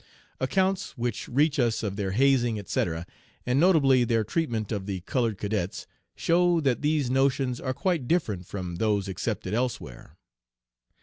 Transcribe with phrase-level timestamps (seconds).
[0.39, 3.05] Accounts which reach us of their hazing, etc.,
[3.45, 5.85] and notably their treatment of the colored cadets,
[6.15, 10.17] show that these notions are quite different from those accepted elsewhere.